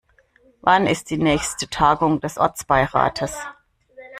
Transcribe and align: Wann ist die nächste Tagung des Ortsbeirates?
Wann 0.61 0.87
ist 0.87 1.11
die 1.11 1.19
nächste 1.19 1.69
Tagung 1.69 2.21
des 2.21 2.39
Ortsbeirates? 2.39 3.37